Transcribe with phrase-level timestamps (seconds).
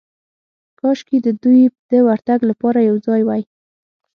[0.79, 3.41] کاشکې د دوی د ورتګ لپاره یو ځای وای.